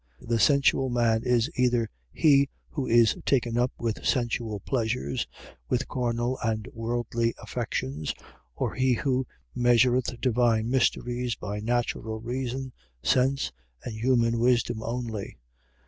[0.19, 5.27] .The sensual man is either he who is taken up with sensual pleasures,
[5.69, 8.15] with carnal and worldly affections;
[8.55, 13.51] or he who measureth divine mysteries by natural reason, sense,
[13.85, 15.37] and human wisdom only.